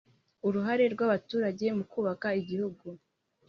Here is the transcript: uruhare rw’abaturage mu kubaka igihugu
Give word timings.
uruhare 0.47 0.85
rw’abaturage 0.93 1.65
mu 1.77 1.83
kubaka 1.91 2.27
igihugu 2.41 2.87